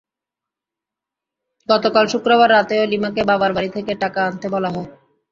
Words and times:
গতকাল 1.69 2.05
শুক্রবার 2.07 2.49
রাতেও 2.51 2.83
লিমাকে 2.91 3.21
বাবার 3.29 3.51
বাড়ি 3.53 3.69
থেকে 3.75 3.91
টাকা 4.03 4.19
আনতে 4.27 4.47
বলা 4.53 4.69
হয়। 4.69 4.89